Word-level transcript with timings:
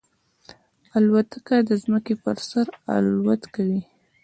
الوتکه 0.95 1.57
د 1.67 1.71
ځمکې 1.83 2.13
پر 2.23 2.37
سر 2.49 2.67
الوت 2.95 3.43
کوي. 3.55 3.81